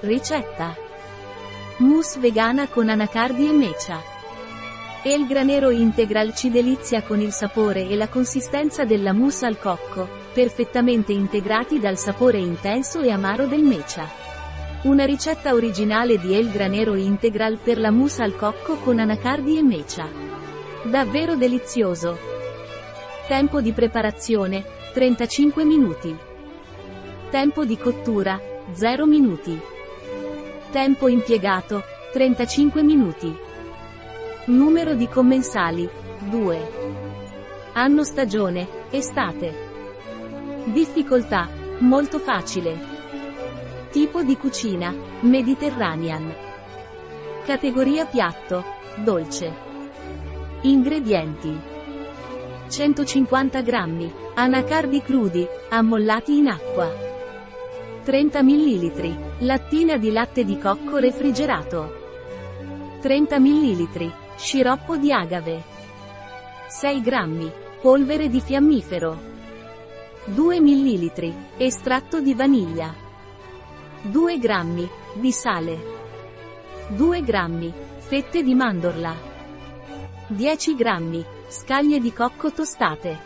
Ricetta. 0.00 0.76
Mousse 1.78 2.20
vegana 2.20 2.68
con 2.68 2.90
anacardi 2.90 3.48
e 3.48 3.52
mecia. 3.52 3.98
El 5.02 5.26
Granero 5.26 5.70
Integral 5.70 6.34
ci 6.34 6.50
delizia 6.50 7.02
con 7.02 7.20
il 7.20 7.32
sapore 7.32 7.88
e 7.88 7.96
la 7.96 8.08
consistenza 8.08 8.84
della 8.84 9.14
mousse 9.14 9.46
al 9.46 9.58
cocco, 9.58 10.06
perfettamente 10.34 11.12
integrati 11.12 11.78
dal 11.78 11.96
sapore 11.96 12.36
intenso 12.36 13.00
e 13.00 13.10
amaro 13.10 13.46
del 13.46 13.62
mecha. 13.62 14.06
Una 14.82 15.06
ricetta 15.06 15.54
originale 15.54 16.18
di 16.18 16.34
El 16.34 16.50
Granero 16.50 16.94
Integral 16.94 17.56
per 17.56 17.78
la 17.78 17.90
mousse 17.90 18.22
al 18.22 18.36
cocco 18.36 18.76
con 18.76 18.98
anacardi 18.98 19.56
e 19.56 19.62
mecha. 19.62 20.06
Davvero 20.84 21.36
delizioso. 21.36 22.18
Tempo 23.26 23.62
di 23.62 23.72
preparazione, 23.72 24.62
35 24.92 25.64
minuti. 25.64 26.14
Tempo 27.30 27.64
di 27.64 27.78
cottura, 27.78 28.38
0 28.72 29.06
minuti. 29.06 29.74
Tempo 30.70 31.08
impiegato, 31.08 31.84
35 32.12 32.82
minuti. 32.82 33.34
Numero 34.46 34.94
di 34.94 35.08
commensali, 35.08 35.88
2. 36.28 36.70
Anno 37.72 38.02
stagione, 38.02 38.66
estate. 38.90 39.54
Difficoltà, 40.64 41.48
molto 41.78 42.18
facile. 42.18 42.76
Tipo 43.90 44.22
di 44.22 44.36
cucina, 44.36 44.92
Mediterranean. 45.20 46.34
Categoria 47.44 48.04
piatto, 48.04 48.64
dolce. 48.96 49.54
Ingredienti. 50.62 51.58
150 52.68 53.60
grammi, 53.62 54.12
anacardi 54.34 55.00
crudi, 55.00 55.46
ammollati 55.68 56.38
in 56.38 56.48
acqua. 56.48 57.05
30 58.06 58.40
ml. 58.40 59.16
Lattina 59.38 59.96
di 59.96 60.12
latte 60.12 60.44
di 60.44 60.56
cocco 60.60 60.98
refrigerato. 60.98 63.00
30 63.00 63.38
ml. 63.40 64.12
Sciroppo 64.36 64.96
di 64.96 65.10
agave. 65.10 65.60
6 66.68 67.00
grammi. 67.00 67.50
Polvere 67.80 68.28
di 68.28 68.40
fiammifero. 68.40 69.18
2 70.26 70.60
ml. 70.60 71.34
Estratto 71.56 72.20
di 72.20 72.32
vaniglia. 72.32 72.94
2 74.02 74.38
grammi. 74.38 74.88
Di 75.14 75.32
sale. 75.32 75.78
2 76.90 77.22
grammi. 77.24 77.72
Fette 77.96 78.44
di 78.44 78.54
mandorla. 78.54 79.16
10 80.28 80.76
grammi. 80.76 81.24
Scaglie 81.48 81.98
di 81.98 82.12
cocco 82.12 82.52
tostate. 82.52 83.18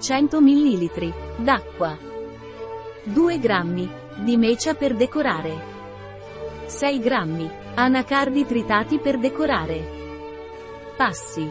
100 0.00 0.40
ml. 0.40 1.12
D'acqua. 1.36 2.05
2 3.08 3.38
grammi 3.38 3.88
di 4.16 4.36
mecia 4.36 4.74
per 4.74 4.96
decorare. 4.96 5.74
6 6.66 6.98
grammi 6.98 7.48
anacardi 7.76 8.44
tritati 8.44 8.98
per 8.98 9.18
decorare. 9.18 9.80
Passi. 10.96 11.48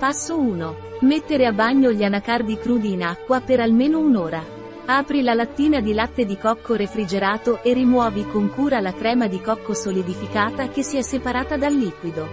Passo 0.00 0.36
1. 0.36 0.76
Mettere 1.02 1.46
a 1.46 1.52
bagno 1.52 1.92
gli 1.92 2.02
anacardi 2.02 2.58
crudi 2.58 2.92
in 2.92 3.04
acqua 3.04 3.40
per 3.40 3.60
almeno 3.60 4.00
un'ora. 4.00 4.42
Apri 4.84 5.22
la 5.22 5.34
lattina 5.34 5.78
di 5.78 5.94
latte 5.94 6.26
di 6.26 6.36
cocco 6.36 6.74
refrigerato 6.74 7.62
e 7.62 7.72
rimuovi 7.72 8.26
con 8.26 8.50
cura 8.50 8.80
la 8.80 8.92
crema 8.92 9.28
di 9.28 9.40
cocco 9.40 9.74
solidificata 9.74 10.66
che 10.70 10.82
si 10.82 10.96
è 10.96 11.02
separata 11.02 11.56
dal 11.56 11.72
liquido. 11.72 12.26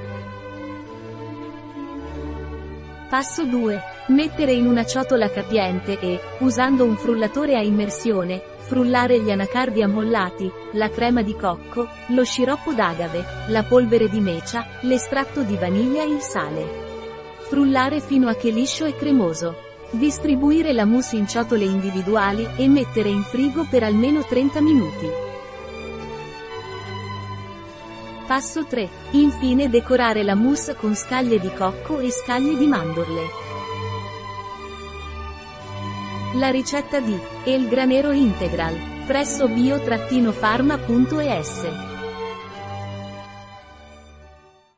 Passo 3.09 3.43
2. 3.43 3.81
Mettere 4.09 4.51
in 4.51 4.67
una 4.67 4.85
ciotola 4.85 5.31
capiente 5.31 5.99
e, 5.99 6.19
usando 6.41 6.85
un 6.85 6.95
frullatore 6.95 7.57
a 7.57 7.61
immersione, 7.63 8.39
frullare 8.59 9.19
gli 9.19 9.31
anacardi 9.31 9.81
ammollati, 9.81 10.51
la 10.73 10.91
crema 10.91 11.23
di 11.23 11.35
cocco, 11.35 11.87
lo 12.09 12.23
sciroppo 12.23 12.71
d'agave, 12.71 13.25
la 13.47 13.63
polvere 13.63 14.09
di 14.09 14.19
mecia, 14.19 14.63
l'estratto 14.81 15.41
di 15.41 15.55
vaniglia 15.55 16.03
e 16.03 16.07
il 16.07 16.21
sale. 16.21 16.67
Frullare 17.39 17.99
fino 17.99 18.29
a 18.29 18.35
che 18.35 18.51
liscio 18.51 18.85
e 18.85 18.95
cremoso. 18.95 19.55
Distribuire 19.89 20.71
la 20.71 20.85
mousse 20.85 21.15
in 21.15 21.27
ciotole 21.27 21.63
individuali 21.63 22.47
e 22.57 22.67
mettere 22.67 23.09
in 23.09 23.23
frigo 23.23 23.65
per 23.67 23.81
almeno 23.81 24.23
30 24.23 24.61
minuti. 24.61 25.28
Passo 28.29 28.63
3. 28.63 28.87
Infine 29.13 29.69
decorare 29.69 30.21
la 30.21 30.35
mousse 30.35 30.75
con 30.75 30.93
scaglie 30.93 31.39
di 31.39 31.51
cocco 31.51 31.97
e 31.97 32.11
scaglie 32.11 32.55
di 32.55 32.67
mandorle. 32.67 33.23
La 36.35 36.51
ricetta 36.51 36.99
di 36.99 37.19
El 37.45 37.67
Granero 37.67 38.11
Integral 38.11 38.75
presso 39.07 39.47
bio-pharma.es 39.47 41.88